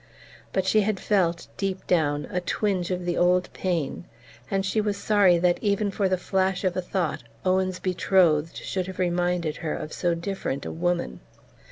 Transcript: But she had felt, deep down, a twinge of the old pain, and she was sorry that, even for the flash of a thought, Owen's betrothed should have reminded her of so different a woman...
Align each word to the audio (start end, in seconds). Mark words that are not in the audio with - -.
But 0.51 0.65
she 0.65 0.81
had 0.81 0.99
felt, 0.99 1.45
deep 1.57 1.85
down, 1.85 2.25
a 2.31 2.41
twinge 2.41 2.89
of 2.89 3.05
the 3.05 3.15
old 3.19 3.53
pain, 3.53 4.05
and 4.49 4.65
she 4.65 4.81
was 4.81 4.97
sorry 4.97 5.37
that, 5.37 5.59
even 5.61 5.91
for 5.91 6.09
the 6.09 6.17
flash 6.17 6.63
of 6.63 6.75
a 6.75 6.81
thought, 6.81 7.21
Owen's 7.45 7.77
betrothed 7.77 8.57
should 8.57 8.87
have 8.87 8.97
reminded 8.97 9.57
her 9.57 9.75
of 9.75 9.93
so 9.93 10.15
different 10.15 10.65
a 10.65 10.71
woman... 10.71 11.19